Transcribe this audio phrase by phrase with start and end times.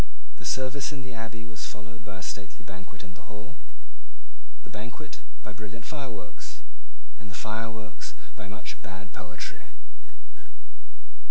[0.41, 3.59] The service in the Abbey was followed by a stately banquet in the Hall,
[4.65, 6.63] the banquet by brilliant fireworks,
[7.21, 9.61] and the fireworks by much bad poetry.